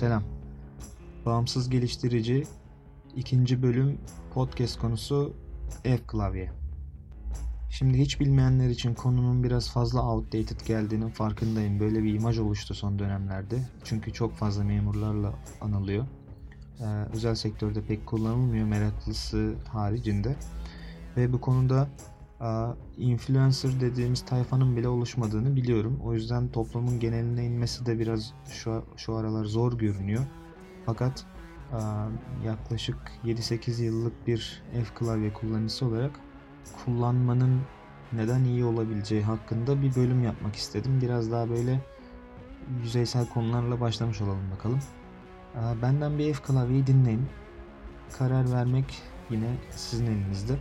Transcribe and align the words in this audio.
Selam. 0.00 0.22
Bağımsız 1.26 1.70
geliştirici 1.70 2.46
ikinci 3.16 3.62
bölüm 3.62 3.98
podcast 4.34 4.78
konusu 4.78 5.36
F 5.82 5.98
klavye. 6.06 6.50
Şimdi 7.70 7.98
hiç 7.98 8.20
bilmeyenler 8.20 8.68
için 8.68 8.94
konunun 8.94 9.44
biraz 9.44 9.70
fazla 9.70 10.12
outdated 10.12 10.66
geldiğinin 10.66 11.08
farkındayım. 11.08 11.80
Böyle 11.80 12.02
bir 12.02 12.14
imaj 12.14 12.38
oluştu 12.38 12.74
son 12.74 12.98
dönemlerde. 12.98 13.68
Çünkü 13.84 14.12
çok 14.12 14.36
fazla 14.36 14.64
memurlarla 14.64 15.34
anılıyor. 15.60 16.06
Ee, 16.80 16.84
özel 17.12 17.34
sektörde 17.34 17.82
pek 17.82 18.06
kullanılmıyor 18.06 18.66
meraklısı 18.66 19.54
haricinde. 19.68 20.36
Ve 21.16 21.32
bu 21.32 21.40
konuda 21.40 21.88
influencer 22.96 23.80
dediğimiz 23.80 24.24
tayfanın 24.24 24.76
bile 24.76 24.88
oluşmadığını 24.88 25.56
biliyorum. 25.56 26.00
O 26.04 26.14
yüzden 26.14 26.48
toplumun 26.48 27.00
geneline 27.00 27.44
inmesi 27.44 27.86
de 27.86 27.98
biraz 27.98 28.34
şu, 28.48 28.84
şu 28.96 29.14
aralar 29.14 29.44
zor 29.44 29.78
görünüyor. 29.78 30.22
Fakat 30.86 31.26
yaklaşık 32.44 32.96
7-8 33.24 33.82
yıllık 33.82 34.26
bir 34.26 34.62
F 34.72 34.94
klavye 34.94 35.32
kullanıcısı 35.32 35.86
olarak 35.86 36.10
kullanmanın 36.84 37.60
neden 38.12 38.44
iyi 38.44 38.64
olabileceği 38.64 39.22
hakkında 39.22 39.82
bir 39.82 39.94
bölüm 39.94 40.24
yapmak 40.24 40.56
istedim. 40.56 41.00
Biraz 41.02 41.32
daha 41.32 41.50
böyle 41.50 41.80
yüzeysel 42.82 43.28
konularla 43.28 43.80
başlamış 43.80 44.20
olalım 44.20 44.50
bakalım. 44.56 44.80
Benden 45.82 46.18
bir 46.18 46.34
F 46.34 46.42
klavyeyi 46.42 46.86
dinleyin. 46.86 47.26
Karar 48.18 48.52
vermek 48.52 49.02
yine 49.30 49.56
sizin 49.70 50.06
elinizde. 50.06 50.58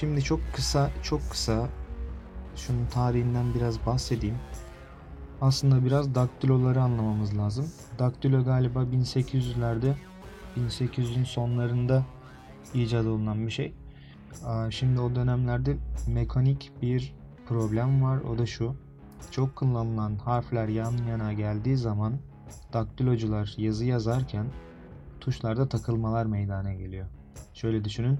Şimdi 0.00 0.22
çok 0.22 0.40
kısa 0.52 0.90
çok 1.02 1.30
kısa 1.30 1.68
şunun 2.56 2.86
tarihinden 2.86 3.54
biraz 3.54 3.86
bahsedeyim. 3.86 4.38
Aslında 5.40 5.84
biraz 5.84 6.14
daktiloları 6.14 6.82
anlamamız 6.82 7.38
lazım. 7.38 7.72
Daktilo 7.98 8.44
galiba 8.44 8.82
1800'lerde 8.82 9.94
1800'ün 10.56 11.24
sonlarında 11.24 12.04
icat 12.74 13.06
olunan 13.06 13.46
bir 13.46 13.50
şey. 13.50 13.74
Şimdi 14.70 15.00
o 15.00 15.14
dönemlerde 15.14 15.76
mekanik 16.06 16.72
bir 16.82 17.14
problem 17.46 18.02
var. 18.02 18.20
O 18.20 18.38
da 18.38 18.46
şu. 18.46 18.76
Çok 19.30 19.56
kullanılan 19.56 20.16
harfler 20.16 20.68
yan 20.68 20.96
yana 21.08 21.32
geldiği 21.32 21.76
zaman 21.76 22.18
daktilocular 22.72 23.54
yazı 23.56 23.84
yazarken 23.84 24.46
tuşlarda 25.20 25.68
takılmalar 25.68 26.26
meydana 26.26 26.74
geliyor. 26.74 27.06
Şöyle 27.54 27.84
düşünün. 27.84 28.18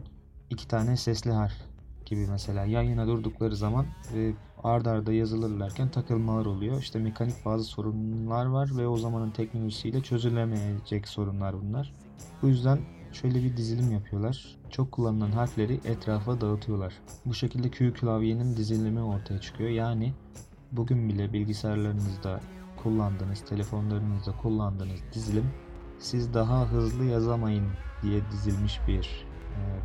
iki 0.50 0.68
tane 0.68 0.96
sesli 0.96 1.30
harf 1.30 1.69
gibi 2.10 2.26
mesela 2.26 2.64
yan 2.64 2.82
yana 2.82 3.06
durdukları 3.06 3.56
zaman 3.56 3.86
e, 4.14 4.32
ard 4.62 4.86
arda 4.86 5.12
yazılırlarken 5.12 5.88
takılmalar 5.88 6.46
oluyor. 6.46 6.80
İşte 6.80 6.98
mekanik 6.98 7.44
bazı 7.44 7.64
sorunlar 7.64 8.46
var 8.46 8.70
ve 8.76 8.88
o 8.88 8.96
zamanın 8.96 9.30
teknolojisiyle 9.30 10.00
çözülemeyecek 10.00 11.08
sorunlar 11.08 11.62
bunlar. 11.62 11.92
Bu 12.42 12.48
yüzden 12.48 12.78
şöyle 13.12 13.42
bir 13.42 13.56
dizilim 13.56 13.92
yapıyorlar. 13.92 14.56
Çok 14.70 14.92
kullanılan 14.92 15.32
harfleri 15.32 15.80
etrafa 15.84 16.40
dağıtıyorlar. 16.40 16.94
Bu 17.26 17.34
şekilde 17.34 17.70
Q 17.70 17.92
klavyenin 17.92 18.56
dizilimi 18.56 19.02
ortaya 19.02 19.40
çıkıyor. 19.40 19.70
Yani 19.70 20.14
bugün 20.72 21.08
bile 21.08 21.32
bilgisayarlarınızda 21.32 22.40
kullandığınız, 22.82 23.40
telefonlarınızda 23.40 24.32
kullandığınız 24.42 25.00
dizilim 25.14 25.50
siz 26.00 26.34
daha 26.34 26.68
hızlı 26.68 27.04
yazamayın 27.04 27.66
diye 28.02 28.20
dizilmiş 28.30 28.80
bir 28.88 29.29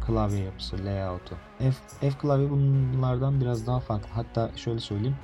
klavye 0.05 0.43
yapısı, 0.43 0.85
layout'u. 0.85 1.35
F, 1.59 1.71
F 1.99 2.17
klavye 2.17 2.49
bunlardan 2.49 3.41
biraz 3.41 3.67
daha 3.67 3.79
farklı. 3.79 4.09
Hatta 4.13 4.51
şöyle 4.55 4.79
söyleyeyim. 4.79 5.15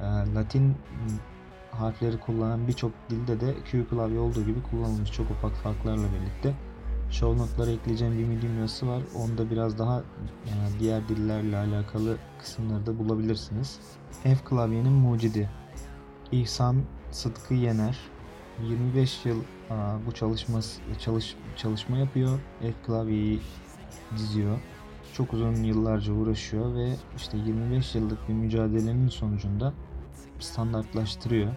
E, 0.00 0.34
Latin 0.34 0.76
harfleri 1.70 2.20
kullanan 2.20 2.68
birçok 2.68 2.92
dilde 3.10 3.40
de 3.40 3.54
Q 3.64 3.86
klavye 3.88 4.18
olduğu 4.18 4.44
gibi 4.44 4.62
kullanılmış 4.62 5.12
çok 5.12 5.30
ufak 5.30 5.52
farklarla 5.52 6.06
birlikte. 6.20 6.54
Show 7.10 7.42
notlara 7.42 7.70
ekleyeceğim 7.70 8.18
bir 8.18 8.24
medium 8.24 8.58
yazısı 8.58 8.88
var. 8.88 9.02
Onda 9.14 9.50
biraz 9.50 9.78
daha 9.78 9.94
yani 10.48 10.80
diğer 10.80 11.08
dillerle 11.08 11.56
alakalı 11.56 12.16
kısımları 12.38 12.86
da 12.86 12.98
bulabilirsiniz. 12.98 13.78
F 14.22 14.36
klavyenin 14.44 14.92
mucidi. 14.92 15.50
İhsan 16.32 16.82
Sıtkı 17.10 17.54
Yener 17.54 17.98
25 18.62 19.26
yıl 19.26 19.42
bu 20.06 20.12
çalışma 20.12 20.60
çalış, 20.98 21.36
çalışma 21.56 21.98
yapıyor. 21.98 22.38
F 22.60 22.72
klavyeyi 22.86 23.40
diziyor. 24.16 24.58
Çok 25.12 25.32
uzun 25.32 25.54
yıllarca 25.54 26.12
uğraşıyor 26.12 26.74
ve 26.74 26.96
işte 27.16 27.38
25 27.38 27.94
yıllık 27.94 28.28
bir 28.28 28.34
mücadelenin 28.34 29.08
sonucunda 29.08 29.72
standartlaştırıyor. 30.38 31.54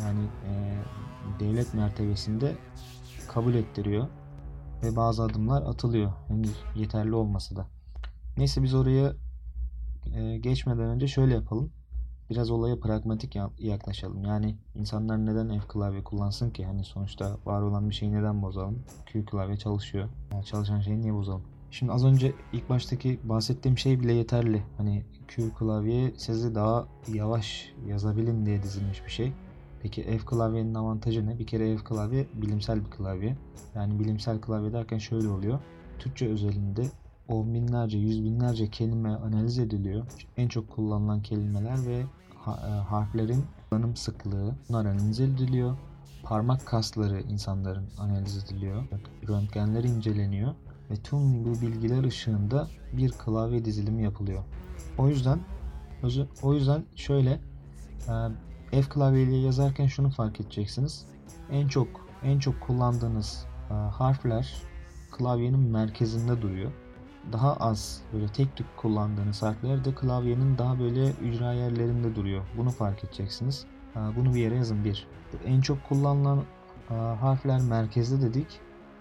Yani 0.00 0.24
e, 0.46 0.52
devlet 1.40 1.74
mertebesinde 1.74 2.56
kabul 3.28 3.54
ettiriyor 3.54 4.08
ve 4.82 4.96
bazı 4.96 5.22
adımlar 5.22 5.62
atılıyor. 5.62 6.12
Henüz 6.28 6.56
yeterli 6.76 7.14
olmasa 7.14 7.56
da. 7.56 7.66
Neyse 8.36 8.62
biz 8.62 8.74
oraya 8.74 9.12
e, 10.14 10.38
geçmeden 10.38 10.88
önce 10.88 11.08
şöyle 11.08 11.34
yapalım. 11.34 11.72
Biraz 12.30 12.50
olaya 12.50 12.80
pragmatik 12.80 13.36
yaklaşalım. 13.58 14.24
Yani 14.24 14.56
insanlar 14.74 15.26
neden 15.26 15.60
F 15.60 15.68
klavye 15.68 16.04
kullansın 16.04 16.50
ki? 16.50 16.66
Hani 16.66 16.84
sonuçta 16.84 17.36
var 17.46 17.62
olan 17.62 17.90
bir 17.90 17.94
şeyi 17.94 18.12
neden 18.12 18.42
bozalım? 18.42 18.82
Q 19.06 19.24
klavye 19.24 19.56
çalışıyor. 19.56 20.08
Yani 20.32 20.44
çalışan 20.44 20.80
şeyi 20.80 21.00
niye 21.00 21.14
bozalım? 21.14 21.42
Şimdi 21.70 21.92
az 21.92 22.04
önce 22.04 22.32
ilk 22.52 22.70
baştaki 22.70 23.20
bahsettiğim 23.24 23.78
şey 23.78 24.00
bile 24.00 24.12
yeterli. 24.12 24.62
Hani 24.76 25.04
Q 25.28 25.50
klavye 25.58 26.12
sizi 26.16 26.54
daha 26.54 26.86
yavaş 27.12 27.72
yazabilin 27.88 28.46
diye 28.46 28.62
dizilmiş 28.62 29.04
bir 29.04 29.10
şey. 29.10 29.32
Peki 29.82 30.02
F 30.02 30.18
klavyenin 30.18 30.74
avantajı 30.74 31.26
ne? 31.26 31.38
Bir 31.38 31.46
kere 31.46 31.76
F 31.76 31.84
klavye 31.84 32.26
bilimsel 32.34 32.84
bir 32.84 32.90
klavye. 32.90 33.36
Yani 33.74 33.98
bilimsel 33.98 34.40
klavye 34.40 34.72
derken 34.72 34.98
şöyle 34.98 35.28
oluyor. 35.28 35.58
Türkçe 35.98 36.28
özelinde 36.28 36.82
on 37.28 37.54
binlerce, 37.54 37.98
yüz 37.98 38.24
binlerce 38.24 38.70
kelime 38.70 39.10
analiz 39.10 39.58
ediliyor. 39.58 40.06
En 40.36 40.48
çok 40.48 40.70
kullanılan 40.70 41.22
kelimeler 41.22 41.86
ve 41.86 41.98
e, 42.46 42.50
harflerin 42.70 43.44
kullanım 43.70 43.96
sıklığı 43.96 44.54
bunlar 44.68 44.86
analiz 44.86 45.20
ediliyor. 45.20 45.76
Parmak 46.22 46.66
kasları 46.66 47.20
insanların 47.20 47.88
analiz 47.98 48.44
ediliyor. 48.44 48.84
Röntgenler 49.28 49.84
inceleniyor 49.84 50.54
ve 50.90 50.94
tüm 50.96 51.44
bu 51.44 51.60
bilgiler 51.60 52.04
ışığında 52.04 52.68
bir 52.92 53.12
klavye 53.12 53.64
dizilimi 53.64 54.02
yapılıyor. 54.02 54.44
O 54.98 55.08
yüzden 55.08 55.40
o 56.42 56.54
yüzden 56.54 56.84
şöyle 56.96 57.40
e, 58.08 58.12
F 58.70 58.82
klavyeyle 58.82 59.36
yazarken 59.36 59.86
şunu 59.86 60.10
fark 60.10 60.40
edeceksiniz. 60.40 61.06
En 61.50 61.68
çok 61.68 61.88
en 62.22 62.38
çok 62.38 62.60
kullandığınız 62.60 63.46
e, 63.70 63.74
harfler 63.74 64.62
klavyenin 65.10 65.60
merkezinde 65.60 66.42
duruyor. 66.42 66.72
Daha 67.32 67.54
az 67.54 68.02
böyle 68.12 68.26
tek 68.26 68.56
tük 68.56 68.76
kullandığınız 68.76 69.42
harfler 69.42 69.84
de 69.84 69.94
klavyenin 69.94 70.58
daha 70.58 70.78
böyle 70.78 71.10
ücra 71.10 71.52
yerlerinde 71.52 72.14
duruyor. 72.14 72.44
Bunu 72.56 72.70
fark 72.70 73.04
edeceksiniz. 73.04 73.66
E, 73.96 73.98
bunu 74.16 74.34
bir 74.34 74.40
yere 74.40 74.56
yazın 74.56 74.84
bir. 74.84 75.06
En 75.46 75.60
çok 75.60 75.88
kullanılan 75.88 76.42
harfler 77.20 77.60
merkezde 77.60 78.20
dedik. 78.20 78.60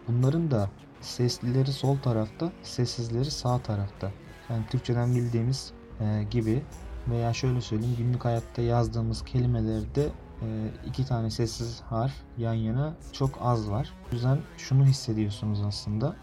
Bunların 0.09 0.51
da 0.51 0.69
Seslileri 1.01 1.73
sol 1.73 1.97
tarafta, 1.97 2.51
sessizleri 2.63 3.31
sağ 3.31 3.59
tarafta. 3.59 4.11
Yani 4.49 4.63
Türkçeden 4.69 5.15
bildiğimiz 5.15 5.73
e, 5.99 6.23
gibi 6.31 6.63
veya 7.09 7.33
şöyle 7.33 7.61
söyleyeyim 7.61 7.95
günlük 7.97 8.25
hayatta 8.25 8.61
yazdığımız 8.61 9.25
kelimelerde 9.25 10.03
e, 10.41 10.47
iki 10.87 11.05
tane 11.05 11.29
sessiz 11.29 11.81
harf 11.81 12.13
yan 12.37 12.53
yana 12.53 12.93
çok 13.11 13.37
az 13.41 13.71
var. 13.71 13.93
O 14.11 14.15
yüzden 14.15 14.39
şunu 14.57 14.85
hissediyorsunuz 14.85 15.61
aslında. 15.61 16.15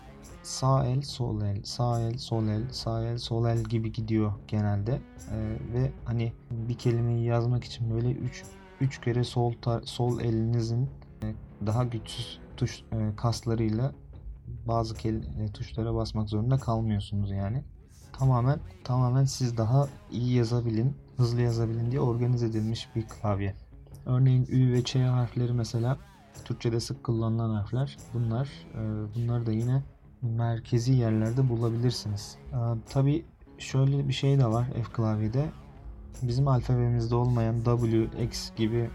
Sağ 0.43 0.87
el, 0.87 1.03
sol 1.03 1.43
el, 1.43 1.65
sağ 1.65 2.01
el, 2.01 2.19
sol 2.19 2.49
el, 2.49 2.71
sağ 2.71 3.03
el, 3.03 3.19
sol 3.19 3.47
el 3.47 3.63
gibi 3.63 3.93
gidiyor 3.93 4.33
genelde. 4.49 4.93
E, 5.31 5.37
ve 5.75 5.93
hani 6.05 6.33
bir 6.51 6.79
kelimeyi 6.79 7.25
yazmak 7.25 7.65
için 7.65 7.91
böyle 7.95 8.11
3 8.11 8.45
3 8.81 9.01
kere 9.01 9.25
sol 9.25 9.53
sol 9.85 10.21
elinizin 10.21 10.91
e, 11.23 11.35
daha 11.67 11.85
güçsüz 11.85 12.46
tuş 12.57 12.83
e, 12.93 13.17
kaslarıyla 13.17 13.93
bazı 14.67 14.95
kelime, 14.95 15.53
tuşlara 15.53 15.95
basmak 15.95 16.29
zorunda 16.29 16.59
kalmıyorsunuz 16.59 17.31
yani. 17.31 17.65
Tamamen 18.13 18.61
tamamen 18.85 19.25
siz 19.25 19.57
daha 19.57 19.89
iyi 20.11 20.35
yazabilin, 20.35 20.97
hızlı 21.17 21.41
yazabilin 21.41 21.91
diye 21.91 22.01
organize 22.01 22.47
edilmiş 22.47 22.89
bir 22.97 23.07
klavye. 23.09 23.55
Örneğin 24.07 24.47
Ü 24.51 24.73
ve 24.73 24.85
Ç 24.85 24.95
harfleri 24.97 25.53
mesela 25.53 25.99
Türkçe'de 26.45 26.81
sık 26.81 27.05
kullanılan 27.05 27.55
harfler. 27.55 27.97
Bunlar 28.15 28.49
e, 28.75 28.81
bunları 29.15 29.47
da 29.47 29.53
yine 29.53 29.83
merkezi 30.23 30.93
yerlerde 30.93 31.49
bulabilirsiniz. 31.49 32.39
E, 32.53 32.59
Tabi 32.89 33.25
şöyle 33.59 34.09
bir 34.09 34.13
şey 34.13 34.39
de 34.39 34.47
var 34.47 34.67
F 34.75 34.93
klavyede. 34.93 35.51
Bizim 36.23 36.49
alfabemizde 36.49 37.15
olmayan 37.15 37.65
W, 37.65 38.25
X 38.25 38.55
gibi 38.57 38.91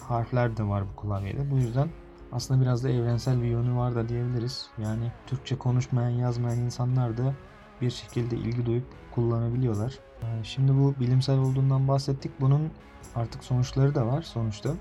harfler 0.00 0.56
de 0.56 0.64
var 0.64 0.84
bu 0.92 1.00
klavyede. 1.00 1.50
Bu 1.50 1.56
yüzden 1.56 1.88
aslında 2.32 2.62
biraz 2.62 2.84
da 2.84 2.90
evrensel 2.90 3.42
bir 3.42 3.46
yönü 3.46 3.76
var 3.76 3.94
da 3.94 4.08
diyebiliriz. 4.08 4.66
Yani 4.78 5.12
Türkçe 5.26 5.58
konuşmayan, 5.58 6.10
yazmayan 6.10 6.58
insanlar 6.58 7.16
da 7.16 7.34
bir 7.80 7.90
şekilde 7.90 8.36
ilgi 8.36 8.66
duyup 8.66 8.84
kullanabiliyorlar. 9.14 9.98
Ee, 10.22 10.44
şimdi 10.44 10.72
bu 10.74 10.94
bilimsel 11.00 11.38
olduğundan 11.38 11.88
bahsettik. 11.88 12.40
Bunun 12.40 12.70
artık 13.14 13.44
sonuçları 13.44 13.94
da 13.94 14.06
var 14.06 14.22
sonuçta. 14.22 14.74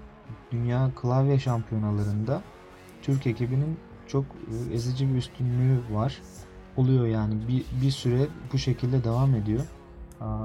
dünya 0.52 0.92
klavye 0.96 1.40
şampiyonalarında 1.40 2.42
Türk 3.02 3.28
ekibinin 3.28 3.78
çok 4.08 4.26
e, 4.26 4.74
ezici 4.74 5.10
bir 5.10 5.16
üstünlüğü 5.16 5.80
var. 5.92 6.22
Oluyor 6.78 7.08
yani 7.08 7.48
bir, 7.48 7.66
bir 7.82 7.92
süre 7.92 8.28
bu 8.54 8.58
şekilde 8.58 9.04
devam 9.04 9.36
ediyor. 9.36 9.62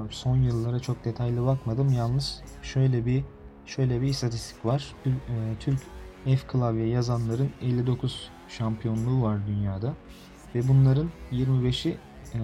Son 0.09 0.37
yıllara 0.37 0.79
çok 0.79 1.05
detaylı 1.05 1.45
bakmadım. 1.45 1.89
Yalnız 1.89 2.41
şöyle 2.61 3.05
bir 3.05 3.23
şöyle 3.65 4.01
bir 4.01 4.07
istatistik 4.07 4.65
var. 4.65 4.95
Türk 5.59 5.79
e, 5.79 5.81
F 6.35 6.47
klavye 6.47 6.87
yazanların 6.87 7.49
59 7.61 8.29
şampiyonluğu 8.47 9.23
var 9.23 9.47
dünyada 9.47 9.93
ve 10.55 10.67
bunların 10.67 11.09
25'i 11.31 11.97
e, 12.33 12.39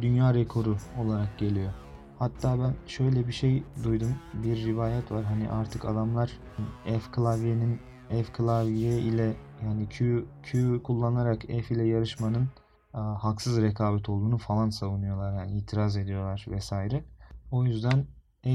dünya 0.00 0.34
rekoru 0.34 0.76
olarak 0.98 1.38
geliyor. 1.38 1.72
Hatta 2.18 2.58
ben 2.58 2.74
şöyle 2.86 3.26
bir 3.26 3.32
şey 3.32 3.62
duydum. 3.84 4.14
Bir 4.34 4.56
rivayet 4.56 5.12
var. 5.12 5.24
Hani 5.24 5.50
artık 5.50 5.84
adamlar 5.84 6.38
F 6.84 7.00
klavyenin 7.12 7.80
F 8.08 8.22
klavye 8.22 8.98
ile 8.98 9.36
yani 9.64 9.88
Q 9.88 10.24
Q 10.42 10.82
kullanarak 10.82 11.42
F 11.42 11.74
ile 11.74 11.84
yarışmanın 11.84 12.48
a, 12.94 13.24
haksız 13.24 13.62
rekabet 13.62 14.08
olduğunu 14.08 14.38
falan 14.38 14.70
savunuyorlar. 14.70 15.32
Yani 15.32 15.58
itiraz 15.58 15.96
ediyorlar 15.96 16.46
vesaire. 16.48 17.04
O 17.50 17.64
yüzden 17.64 18.06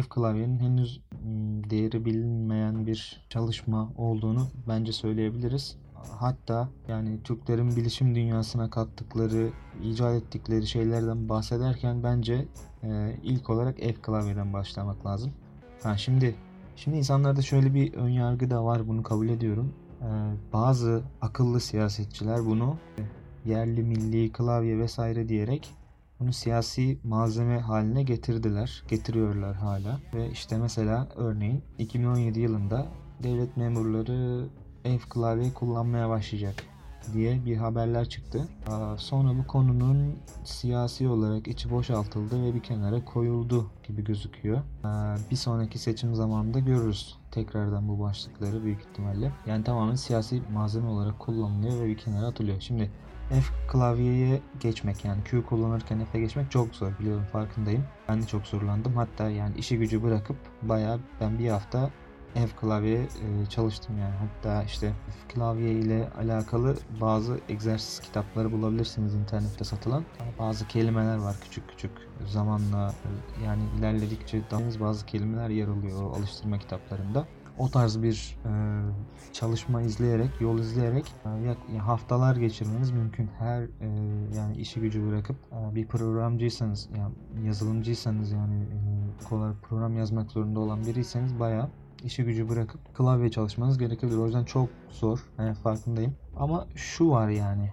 F 0.01 0.09
klavyenin 0.09 0.59
henüz 0.59 1.01
değeri 1.69 2.05
bilinmeyen 2.05 2.87
bir 2.87 3.25
çalışma 3.29 3.91
olduğunu 3.97 4.47
bence 4.67 4.91
söyleyebiliriz. 4.91 5.77
Hatta 6.19 6.69
yani 6.87 7.23
Türklerin 7.23 7.75
bilişim 7.75 8.15
dünyasına 8.15 8.69
kattıkları, 8.69 9.49
icat 9.83 10.15
ettikleri 10.15 10.67
şeylerden 10.67 11.29
bahsederken 11.29 12.03
bence 12.03 12.45
e, 12.83 13.15
ilk 13.23 13.49
olarak 13.49 13.77
F 13.77 13.93
klavyeden 13.93 14.53
başlamak 14.53 15.05
lazım. 15.05 15.31
Ha 15.83 15.97
şimdi 15.97 16.35
şimdi 16.75 16.97
insanlarda 16.97 17.41
şöyle 17.41 17.73
bir 17.73 17.93
ön 17.93 18.09
yargı 18.09 18.49
da 18.49 18.65
var 18.65 18.87
bunu 18.87 19.03
kabul 19.03 19.29
ediyorum. 19.29 19.73
E, 20.01 20.07
bazı 20.53 21.03
akıllı 21.21 21.59
siyasetçiler 21.59 22.45
bunu 22.45 22.77
yerli 23.45 23.83
milli 23.83 24.31
klavye 24.31 24.79
vesaire 24.79 25.29
diyerek 25.29 25.75
bunu 26.23 26.33
siyasi 26.33 26.99
malzeme 27.03 27.59
haline 27.59 28.03
getirdiler. 28.03 28.83
Getiriyorlar 28.87 29.55
hala. 29.55 29.99
Ve 30.13 30.31
işte 30.31 30.57
mesela 30.57 31.07
örneğin 31.15 31.63
2017 31.77 32.39
yılında 32.39 32.87
devlet 33.23 33.57
memurları 33.57 34.47
F 34.83 34.99
klavye 35.09 35.53
kullanmaya 35.53 36.09
başlayacak 36.09 36.63
diye 37.13 37.45
bir 37.45 37.57
haberler 37.57 38.09
çıktı. 38.09 38.47
Sonra 38.97 39.37
bu 39.37 39.47
konunun 39.47 40.15
siyasi 40.43 41.07
olarak 41.07 41.47
içi 41.47 41.71
boşaltıldı 41.71 42.43
ve 42.43 42.55
bir 42.55 42.63
kenara 42.63 43.05
koyuldu 43.05 43.71
gibi 43.87 44.03
gözüküyor. 44.03 44.61
Bir 45.31 45.35
sonraki 45.35 45.79
seçim 45.79 46.15
zamanında 46.15 46.59
görürüz 46.59 47.17
tekrardan 47.31 47.89
bu 47.89 47.99
başlıkları 47.99 48.63
büyük 48.63 48.79
ihtimalle. 48.81 49.31
Yani 49.47 49.63
tamamen 49.63 49.95
siyasi 49.95 50.41
malzeme 50.53 50.87
olarak 50.87 51.19
kullanılıyor 51.19 51.79
ve 51.79 51.87
bir 51.87 51.97
kenara 51.97 52.27
atılıyor. 52.27 52.61
Şimdi 52.61 52.91
F 53.29 53.43
klavyeye 53.67 54.41
geçmek 54.59 55.05
yani 55.05 55.23
Q 55.23 55.45
kullanırken 55.45 56.05
F'e 56.05 56.19
geçmek 56.19 56.51
çok 56.51 56.75
zor 56.75 56.99
biliyorum 56.99 57.25
farkındayım. 57.31 57.83
Ben 58.09 58.21
de 58.21 58.27
çok 58.27 58.47
zorlandım. 58.47 58.95
Hatta 58.95 59.29
yani 59.29 59.57
işi 59.57 59.77
gücü 59.77 60.03
bırakıp 60.03 60.37
bayağı 60.61 60.99
ben 61.21 61.39
bir 61.39 61.49
hafta 61.49 61.89
F 62.33 62.47
klavye 62.47 63.01
e, 63.01 63.45
çalıştım 63.49 63.97
yani. 63.97 64.13
Hatta 64.15 64.63
işte 64.63 64.93
F 65.07 65.33
klavye 65.33 65.71
ile 65.71 66.09
alakalı 66.17 66.77
bazı 67.01 67.39
egzersiz 67.49 67.99
kitapları 67.99 68.51
bulabilirsiniz 68.51 69.15
internette 69.15 69.63
satılan. 69.63 70.03
Bazı 70.39 70.67
kelimeler 70.67 71.17
var 71.17 71.35
küçük 71.43 71.69
küçük 71.69 71.91
zamanla 72.25 72.93
yani 73.45 73.63
ilerledikçe 73.79 74.41
daha 74.51 74.61
bazı 74.79 75.05
kelimeler 75.05 75.49
yer 75.49 75.67
alıyor 75.67 76.17
alıştırma 76.17 76.59
kitaplarında 76.59 77.27
o 77.57 77.69
tarz 77.69 78.03
bir 78.03 78.37
e, 78.45 78.51
çalışma 79.33 79.81
izleyerek, 79.81 80.41
yol 80.41 80.59
izleyerek 80.59 81.05
e, 81.73 81.77
haftalar 81.77 82.35
geçirmeniz 82.35 82.91
mümkün. 82.91 83.29
Her 83.39 83.61
e, 83.61 83.69
yani 84.35 84.57
işi 84.57 84.79
gücü 84.79 85.07
bırakıp 85.07 85.35
e, 85.51 85.75
bir 85.75 85.87
programcıysanız, 85.87 86.89
yani 86.97 87.13
yazılımcıysanız 87.47 88.31
yani 88.31 88.63
e, 88.63 89.23
kolay 89.29 89.53
program 89.61 89.97
yazmak 89.97 90.31
zorunda 90.31 90.59
olan 90.59 90.85
biriyseniz 90.85 91.39
bayağı 91.39 91.69
işi 92.03 92.23
gücü 92.23 92.49
bırakıp 92.49 92.95
klavye 92.95 93.31
çalışmanız 93.31 93.77
gerekebilir. 93.77 94.17
O 94.17 94.25
yüzden 94.25 94.43
çok 94.43 94.69
zor. 94.91 95.25
Yani 95.39 95.53
farkındayım. 95.53 96.15
Ama 96.37 96.67
şu 96.75 97.09
var 97.09 97.29
yani. 97.29 97.71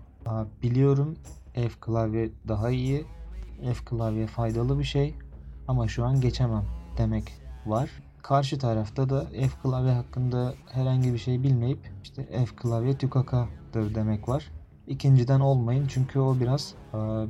Biliyorum 0.62 1.16
F 1.54 1.68
klavye 1.80 2.30
daha 2.48 2.70
iyi. 2.70 3.06
F 3.62 3.84
klavye 3.84 4.26
faydalı 4.26 4.78
bir 4.78 4.84
şey. 4.84 5.14
Ama 5.68 5.88
şu 5.88 6.04
an 6.04 6.20
geçemem 6.20 6.64
demek 6.98 7.32
var. 7.66 7.90
Karşı 8.22 8.58
tarafta 8.58 9.08
da 9.10 9.26
F 9.26 9.48
klavye 9.62 9.92
hakkında 9.92 10.54
herhangi 10.72 11.12
bir 11.12 11.18
şey 11.18 11.42
bilmeyip 11.42 11.78
işte 12.02 12.24
F 12.24 12.56
klavye 12.56 12.98
tükakadır 12.98 13.94
demek 13.94 14.28
var. 14.28 14.52
İkinciden 14.86 15.40
olmayın 15.40 15.86
çünkü 15.88 16.18
o 16.18 16.40
biraz 16.40 16.74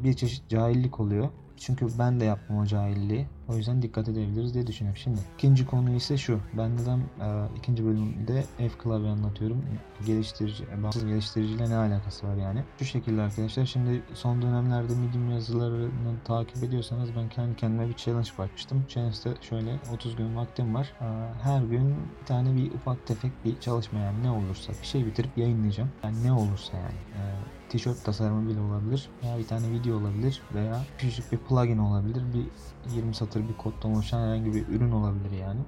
bir 0.04 0.14
çeşit 0.14 0.48
cahillik 0.48 1.00
oluyor. 1.00 1.28
Çünkü 1.56 1.86
ben 1.98 2.20
de 2.20 2.24
yaptım 2.24 2.58
o 2.58 2.66
cahilliği. 2.66 3.26
O 3.50 3.56
yüzden 3.56 3.82
dikkat 3.82 4.08
edebiliriz 4.08 4.54
diye 4.54 4.66
düşünüyorum. 4.66 5.00
Şimdi 5.02 5.18
ikinci 5.34 5.66
konu 5.66 5.90
ise 5.90 6.16
şu. 6.16 6.40
Ben 6.56 6.76
neden 6.76 6.98
e, 6.98 7.48
ikinci 7.58 7.84
bölümde 7.84 8.44
F 8.58 8.68
klavye 8.68 9.10
anlatıyorum. 9.10 9.64
Geliştirici, 10.06 10.64
e, 10.64 10.82
bağımsız 10.82 11.04
geliştiriciyle 11.04 11.70
ne 11.70 11.76
alakası 11.76 12.26
var 12.28 12.36
yani. 12.36 12.62
Şu 12.78 12.84
şekilde 12.84 13.22
arkadaşlar. 13.22 13.66
Şimdi 13.66 14.02
son 14.14 14.42
dönemlerde 14.42 14.94
Medium 14.94 15.30
yazılarını 15.30 16.14
takip 16.24 16.64
ediyorsanız 16.64 17.16
ben 17.16 17.28
kendi 17.28 17.56
kendime 17.56 17.88
bir 17.88 17.94
challenge 17.94 18.30
bakmıştım. 18.38 18.84
Challenge'da 18.88 19.42
şöyle 19.42 19.78
30 19.94 20.16
gün 20.16 20.36
vaktim 20.36 20.74
var. 20.74 20.92
E, 21.00 21.06
her 21.42 21.62
gün 21.62 21.94
bir 22.20 22.26
tane 22.26 22.56
bir 22.56 22.72
ufak 22.72 23.06
tefek 23.06 23.32
bir 23.44 23.60
çalışma 23.60 23.98
yani 23.98 24.22
ne 24.22 24.30
olursa 24.30 24.72
bir 24.82 24.86
şey 24.86 25.06
bitirip 25.06 25.38
yayınlayacağım. 25.38 25.90
Yani 26.04 26.24
ne 26.24 26.32
olursa 26.32 26.76
yani. 26.76 26.98
E, 27.16 27.22
tişört 27.70 28.04
tasarımı 28.04 28.48
bile 28.48 28.60
olabilir 28.60 29.08
veya 29.22 29.38
bir 29.38 29.46
tane 29.46 29.70
video 29.70 29.96
olabilir 29.96 30.42
veya 30.54 30.80
küçük 30.98 31.32
bir 31.32 31.38
plugin 31.38 31.78
olabilir. 31.78 32.22
Bir 32.34 32.46
20 32.94 33.14
satır 33.14 33.48
bir 33.48 33.56
koddan 33.56 33.94
oluşan 33.94 34.20
herhangi 34.20 34.54
bir 34.54 34.68
ürün 34.68 34.90
olabilir 34.90 35.30
yani. 35.30 35.60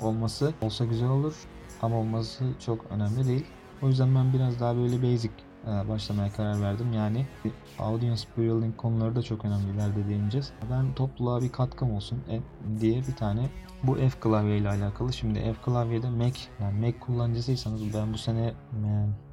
Olması 0.00 0.52
olsa 0.62 0.84
güzel 0.84 1.08
olur 1.08 1.34
ama 1.82 1.96
olması 1.96 2.44
çok 2.66 2.84
önemli 2.90 3.26
değil. 3.26 3.44
O 3.82 3.88
yüzden 3.88 4.14
ben 4.14 4.32
biraz 4.32 4.60
daha 4.60 4.76
böyle 4.76 5.02
basic 5.02 5.32
e, 5.66 5.88
başlamaya 5.88 6.32
karar 6.32 6.62
verdim. 6.62 6.92
Yani 6.92 7.26
audience 7.78 8.22
building 8.36 8.76
konuları 8.76 9.16
da 9.16 9.22
çok 9.22 9.44
önemli 9.44 9.74
ileride 9.74 10.08
değineceğiz. 10.08 10.52
Ben 10.70 10.94
topluluğa 10.94 11.42
bir 11.42 11.52
katkım 11.52 11.92
olsun 11.92 12.18
e, 12.30 12.40
diye 12.80 12.98
bir 12.98 13.16
tane 13.16 13.48
bu 13.82 13.94
F 13.94 14.10
klavye 14.20 14.58
ile 14.58 14.68
alakalı. 14.68 15.12
Şimdi 15.12 15.38
F 15.38 15.54
klavyede 15.64 16.10
Mac 16.10 16.40
yani 16.60 16.86
Mac 16.86 16.98
kullanıcısıysanız 16.98 17.94
ben 17.94 18.12
bu 18.12 18.18
sene 18.18 18.54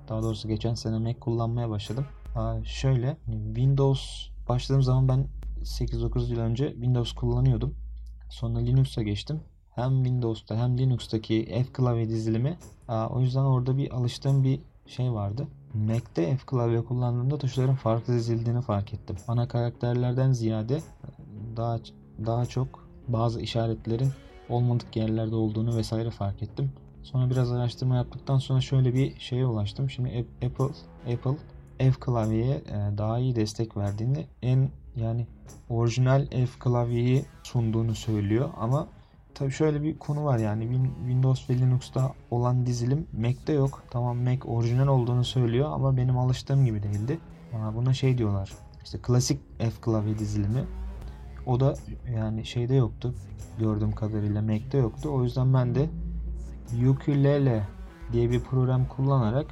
daha 0.09 0.23
doğrusu 0.23 0.47
geçen 0.47 0.73
sene 0.73 0.99
Mac 0.99 1.19
kullanmaya 1.19 1.69
başladım. 1.69 2.05
Aa, 2.35 2.63
şöyle 2.63 3.17
Windows 3.45 4.29
başladığım 4.49 4.81
zaman 4.83 5.07
ben 5.07 5.27
8-9 5.61 6.31
yıl 6.31 6.39
önce 6.39 6.71
Windows 6.71 7.13
kullanıyordum. 7.13 7.75
Sonra 8.29 8.59
Linux'a 8.59 9.03
geçtim. 9.03 9.41
Hem 9.75 10.03
Windows'ta 10.03 10.55
hem 10.55 10.77
Linux'taki 10.77 11.45
F 11.45 11.73
klavye 11.73 12.09
dizilimi 12.09 12.57
aa, 12.87 13.07
o 13.09 13.21
yüzden 13.21 13.43
orada 13.43 13.77
bir 13.77 13.91
alıştığım 13.91 14.43
bir 14.43 14.59
şey 14.87 15.11
vardı. 15.11 15.47
Mac'te 15.73 16.37
F 16.37 16.45
klavye 16.45 16.83
kullandığımda 16.83 17.37
tuşların 17.37 17.75
farklı 17.75 18.13
dizildiğini 18.13 18.61
fark 18.61 18.93
ettim. 18.93 19.15
Ana 19.27 19.47
karakterlerden 19.47 20.31
ziyade 20.31 20.81
daha 21.57 21.79
daha 22.25 22.45
çok 22.45 22.87
bazı 23.07 23.41
işaretlerin 23.41 24.11
olmadık 24.49 24.95
yerlerde 24.95 25.35
olduğunu 25.35 25.77
vesaire 25.77 26.09
fark 26.09 26.43
ettim. 26.43 26.71
Sonra 27.03 27.29
biraz 27.29 27.51
araştırma 27.51 27.95
yaptıktan 27.95 28.37
sonra 28.37 28.61
şöyle 28.61 28.93
bir 28.93 29.19
şeye 29.19 29.45
ulaştım. 29.45 29.89
Şimdi 29.89 30.25
Apple 30.45 30.75
Apple 31.13 31.37
F 31.77 31.91
klavyeye 31.91 32.55
e, 32.55 32.97
daha 32.97 33.19
iyi 33.19 33.35
destek 33.35 33.77
verdiğini 33.77 34.25
en 34.41 34.69
yani 34.95 35.27
orijinal 35.69 36.27
F 36.29 36.59
klavyeyi 36.59 37.25
sunduğunu 37.43 37.95
söylüyor 37.95 38.49
ama 38.57 38.87
tabi 39.35 39.51
şöyle 39.51 39.83
bir 39.83 39.99
konu 39.99 40.25
var 40.25 40.37
yani 40.37 40.79
Windows 40.99 41.49
ve 41.49 41.57
Linux'ta 41.57 42.13
olan 42.31 42.65
dizilim 42.65 43.07
Mac'te 43.13 43.53
yok. 43.53 43.83
Tamam 43.91 44.17
Mac 44.17 44.39
orijinal 44.45 44.87
olduğunu 44.87 45.23
söylüyor 45.23 45.71
ama 45.71 45.97
benim 45.97 46.17
alıştığım 46.17 46.65
gibi 46.65 46.83
değildi. 46.83 47.19
Buna 47.75 47.93
şey 47.93 48.17
diyorlar 48.17 48.51
işte 48.83 48.97
klasik 49.01 49.39
F 49.59 49.71
klavye 49.81 50.19
dizilimi 50.19 50.63
o 51.45 51.59
da 51.59 51.75
yani 52.15 52.45
şeyde 52.45 52.75
yoktu 52.75 53.13
gördüğüm 53.59 53.91
kadarıyla 53.91 54.41
Mac'te 54.41 54.77
yoktu. 54.77 55.09
O 55.13 55.23
yüzden 55.23 55.53
ben 55.53 55.75
de 55.75 55.89
Ukulele 56.89 57.63
diye 58.11 58.31
bir 58.31 58.39
program 58.39 58.87
kullanarak 58.87 59.47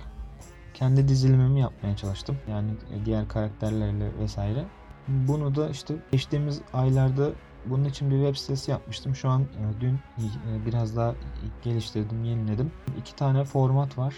kendi 0.74 1.08
dizilimimi 1.08 1.60
yapmaya 1.60 1.98
çalıştım. 1.98 2.38
Yani 2.50 2.72
diğer 3.06 3.28
karakterlerle 3.28 4.20
vesaire. 4.20 4.66
Bunu 5.08 5.56
da 5.56 5.70
işte 5.70 5.96
geçtiğimiz 6.12 6.62
aylarda 6.74 7.30
bunun 7.66 7.84
için 7.84 8.12
bir 8.12 8.16
web 8.16 8.36
sitesi 8.36 8.72
yapmıştım. 8.72 9.16
Şu 9.16 9.30
an 9.30 9.42
e, 9.42 9.82
dün 9.82 9.94
e, 9.94 10.66
biraz 10.66 10.96
daha 10.96 11.16
geliştirdim, 11.64 12.24
yeniledim. 12.24 12.72
İki 13.00 13.16
tane 13.16 13.44
format 13.44 13.98
var. 13.98 14.16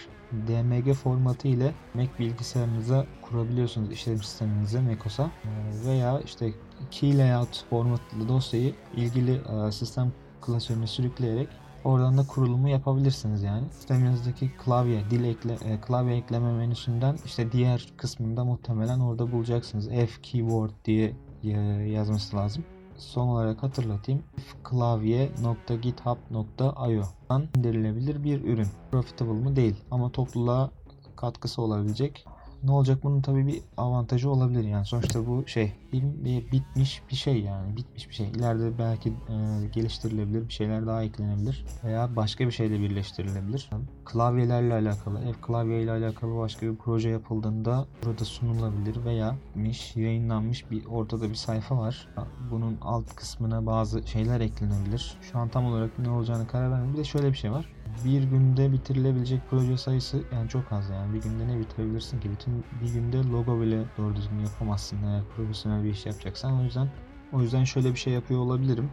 DMG 0.47 0.93
formatı 0.93 1.47
ile 1.47 1.73
Mac 1.93 2.09
bilgisayarınıza 2.19 3.05
kurabiliyorsunuz 3.21 3.91
işletim 3.91 4.23
sisteminize 4.23 4.81
macOS'a 4.81 5.23
e, 5.23 5.88
veya 5.88 6.19
işte 6.19 6.53
key 6.91 7.17
layout 7.17 7.65
formatlı 7.69 8.29
dosyayı 8.29 8.75
ilgili 8.95 9.41
sistem 9.71 10.12
klasörüne 10.41 10.88
sürükleyerek 10.88 11.50
Oradan 11.83 12.17
da 12.17 12.27
kurulumu 12.27 12.69
yapabilirsiniz 12.69 13.43
yani. 13.43 13.71
Sisteminizdeki 13.71 14.51
klavye, 14.57 15.09
dil 15.09 15.23
ekle, 15.23 15.53
e, 15.53 15.81
klavye 15.81 16.17
ekleme 16.17 16.53
menüsünden 16.53 17.17
işte 17.25 17.51
diğer 17.51 17.93
kısmında 17.97 18.45
muhtemelen 18.45 18.99
orada 18.99 19.31
bulacaksınız. 19.31 19.89
F 19.89 20.07
keyboard 20.21 20.71
diye 20.85 21.17
e, 21.43 21.49
yazması 21.89 22.35
lazım. 22.35 22.65
Son 22.97 23.27
olarak 23.27 23.63
hatırlatayım. 23.63 24.23
klavye.github.io'dan 24.63 27.49
indirilebilir 27.57 28.23
bir 28.23 28.43
ürün. 28.43 28.67
Profitable 28.91 29.33
mı 29.33 29.55
değil 29.55 29.75
ama 29.91 30.11
topluluğa 30.11 30.71
katkısı 31.15 31.61
olabilecek 31.61 32.25
ne 32.63 32.72
olacak 32.72 33.03
bunun 33.03 33.22
tabii 33.22 33.48
bir 33.48 33.62
avantajı 33.77 34.29
olabilir. 34.29 34.63
Yani 34.63 34.86
sonuçta 34.86 35.27
bu 35.27 35.48
şey 35.48 35.72
bir, 35.93 36.51
bitmiş 36.51 37.01
bir 37.12 37.15
şey 37.15 37.41
yani 37.41 37.75
bitmiş 37.75 38.10
bir 38.10 38.13
şey. 38.13 38.27
İleride 38.27 38.77
belki 38.77 39.10
e, 39.10 39.67
geliştirilebilir 39.74 40.48
bir 40.48 40.53
şeyler 40.53 40.88
daha 40.88 41.03
eklenebilir 41.03 41.65
veya 41.84 42.15
başka 42.15 42.48
bir 42.48 42.51
şeyle 42.51 42.79
birleştirilebilir. 42.79 43.70
Klavyelerle 44.05 44.74
alakalı 44.74 45.20
ev 45.20 45.34
klavye 45.34 45.82
ile 45.82 45.91
alakalı 45.91 46.38
başka 46.38 46.72
bir 46.72 46.75
proje 46.75 47.10
yapıldığında 47.10 47.86
burada 48.05 48.25
sunulabilir 48.25 49.05
veya 49.05 49.36
miş 49.55 49.96
yayınlanmış 49.96 50.72
bir 50.72 50.86
ortada 50.86 51.29
bir 51.29 51.36
sayfa 51.36 51.77
var. 51.77 52.08
Bunun 52.51 52.77
alt 52.82 53.15
kısmına 53.15 53.65
bazı 53.65 54.08
şeyler 54.08 54.41
eklenebilir. 54.41 55.17
Şu 55.22 55.39
an 55.39 55.50
tam 55.50 55.65
olarak 55.65 56.00
ne 56.00 56.10
olacağını 56.10 56.48
karar 56.48 56.72
vermedim. 56.72 56.93
Bir 56.93 56.98
de 56.98 57.03
şöyle 57.03 57.32
bir 57.32 57.38
şey 57.38 57.51
var 57.51 57.82
bir 58.05 58.23
günde 58.23 58.71
bitirilebilecek 58.71 59.41
proje 59.50 59.77
sayısı 59.77 60.23
yani 60.33 60.50
çok 60.50 60.71
az 60.71 60.89
yani. 60.89 61.13
Bir 61.13 61.21
günde 61.21 61.47
ne 61.47 61.59
bitirebilirsin 61.59 62.19
ki? 62.19 62.31
Bütün 62.31 62.65
bir 62.81 62.93
günde 62.93 63.17
logo 63.17 63.62
bile 63.62 63.83
doğru 63.97 64.15
düzgün 64.15 64.39
yapamazsın 64.39 65.03
eğer 65.03 65.21
profesyonel 65.35 65.83
bir 65.83 65.89
iş 65.89 66.05
yapacaksan. 66.05 66.59
O 66.59 66.63
yüzden 66.63 66.88
o 67.31 67.41
yüzden 67.41 67.63
şöyle 67.63 67.91
bir 67.91 68.00
şey 68.00 68.13
yapıyor 68.13 68.39
olabilirim. 68.39 68.89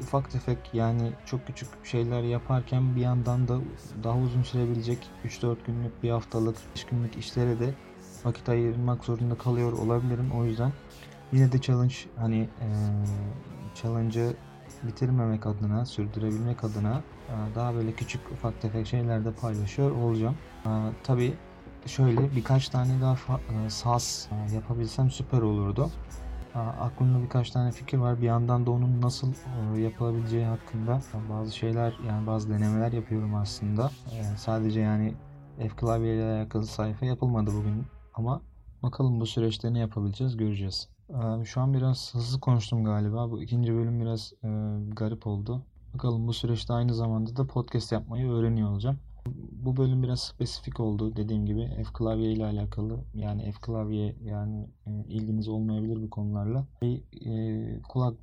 Ufak 0.00 0.30
tefek 0.30 0.58
yani 0.72 1.12
çok 1.26 1.46
küçük 1.46 1.68
şeyler 1.84 2.22
yaparken 2.22 2.96
bir 2.96 3.00
yandan 3.00 3.48
da 3.48 3.58
daha 4.02 4.18
uzun 4.18 4.42
sürebilecek 4.42 5.10
3-4 5.24 5.56
günlük 5.66 6.02
bir 6.02 6.10
haftalık 6.10 6.56
5 6.76 6.84
günlük 6.84 7.16
işlere 7.16 7.58
de 7.58 7.74
vakit 8.24 8.48
ayırmak 8.48 9.04
zorunda 9.04 9.34
kalıyor 9.34 9.72
olabilirim. 9.72 10.30
O 10.32 10.44
yüzden 10.44 10.72
yine 11.32 11.52
de 11.52 11.60
challenge 11.60 11.94
hani 12.16 12.48
ee, 12.60 12.66
challenge'ı 13.74 14.36
bitirmemek 14.86 15.46
adına, 15.46 15.86
sürdürebilmek 15.86 16.64
adına 16.64 17.02
e, 17.28 17.54
daha 17.54 17.74
böyle 17.74 17.92
küçük 17.92 18.32
ufak 18.32 18.60
tefek 18.60 18.86
şeyler 18.86 19.24
de 19.24 19.32
paylaşıyor 19.32 19.90
olacağım. 19.90 20.36
E, 20.66 20.70
Tabi 21.02 21.34
şöyle 21.86 22.36
birkaç 22.36 22.68
tane 22.68 23.00
daha 23.00 23.14
e, 23.66 23.70
sas 23.70 24.28
yapabilsem 24.54 25.10
süper 25.10 25.42
olurdu. 25.42 25.90
Aklımda 26.80 27.22
birkaç 27.22 27.50
tane 27.50 27.72
fikir 27.72 27.98
var. 27.98 28.20
Bir 28.20 28.26
yandan 28.26 28.66
da 28.66 28.70
onun 28.70 29.02
nasıl 29.02 29.32
yapılabileceği 29.78 30.44
hakkında 30.44 31.00
bazı 31.30 31.56
şeyler 31.56 31.94
yani 32.08 32.26
bazı 32.26 32.50
denemeler 32.50 32.92
yapıyorum 32.92 33.34
aslında. 33.34 33.90
Sadece 34.36 34.80
yani 34.80 35.14
F 35.58 35.68
klavye 35.68 36.14
ile 36.14 36.24
alakalı 36.24 36.66
sayfa 36.66 37.06
yapılmadı 37.06 37.50
bugün 37.54 37.86
ama 38.14 38.42
bakalım 38.82 39.20
bu 39.20 39.26
süreçte 39.26 39.72
ne 39.74 39.78
yapabileceğiz 39.78 40.36
göreceğiz. 40.36 40.88
Şu 41.44 41.60
an 41.60 41.74
biraz 41.74 42.14
hızlı 42.14 42.40
konuştum 42.40 42.84
galiba. 42.84 43.30
Bu 43.30 43.42
ikinci 43.42 43.74
bölüm 43.74 44.00
biraz 44.00 44.32
e, 44.44 44.48
garip 44.92 45.26
oldu. 45.26 45.62
Bakalım 45.94 46.26
bu 46.26 46.32
süreçte 46.32 46.72
aynı 46.72 46.94
zamanda 46.94 47.36
da 47.36 47.46
podcast 47.46 47.92
yapmayı 47.92 48.30
öğreniyor 48.30 48.70
olacağım. 48.70 48.98
Bu 49.52 49.76
bölüm 49.76 50.02
biraz 50.02 50.20
spesifik 50.20 50.80
oldu. 50.80 51.16
Dediğim 51.16 51.46
gibi 51.46 51.66
F 51.76 51.92
klavye 51.92 52.32
ile 52.32 52.44
alakalı. 52.44 53.04
Yani 53.14 53.52
F 53.52 53.60
klavye 53.60 54.16
yani 54.22 54.68
e, 54.86 54.90
ilginiz 55.08 55.48
olmayabilir 55.48 56.02
bu 56.02 56.10
konularla. 56.10 56.66
Bir 56.82 57.02
e, 57.26 57.82
kulak 57.82 58.14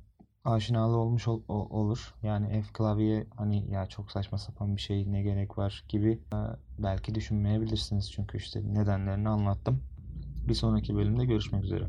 aşinalı 0.44 0.96
olmuş 0.96 1.28
ol, 1.28 1.42
o, 1.48 1.54
olur. 1.54 2.14
Yani 2.22 2.62
F 2.62 2.72
klavye 2.72 3.26
hani 3.36 3.70
ya 3.70 3.86
çok 3.86 4.12
saçma 4.12 4.38
sapan 4.38 4.76
bir 4.76 4.80
şey 4.80 5.12
ne 5.12 5.22
gerek 5.22 5.58
var 5.58 5.84
gibi 5.88 6.20
e, 6.32 6.36
belki 6.78 7.14
düşünmeyebilirsiniz. 7.14 8.12
Çünkü 8.12 8.38
işte 8.38 8.74
nedenlerini 8.74 9.28
anlattım. 9.28 9.82
Bir 10.48 10.54
sonraki 10.54 10.94
bölümde 10.94 11.24
görüşmek 11.24 11.64
üzere. 11.64 11.88